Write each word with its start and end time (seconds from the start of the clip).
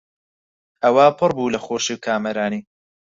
ئەوا 0.83 1.07
پڕ 1.19 1.29
بوو 1.37 1.53
لە 1.53 1.59
خۆشی 1.65 1.93
و 1.95 2.01
کامەرانی 2.05 2.61